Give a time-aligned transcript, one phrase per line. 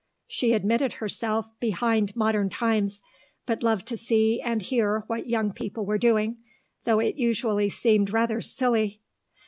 [0.25, 3.03] She admitted herself behind modern times,
[3.45, 6.37] but loved to see and hear what young people were doing,
[6.85, 8.99] though it usually seemed rather silly.